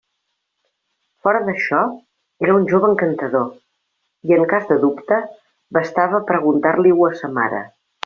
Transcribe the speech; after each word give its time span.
Fora 1.25 1.41
d'això, 1.49 1.81
era 2.47 2.57
un 2.61 2.65
jove 2.73 2.91
encantador; 2.93 3.47
i 4.33 4.37
en 4.41 4.49
cas 4.55 4.69
de 4.73 4.81
dubte, 4.89 5.23
bastava 5.81 6.27
preguntar-li-ho 6.35 7.09
a 7.13 7.17
sa 7.23 7.35
mare. 7.41 7.67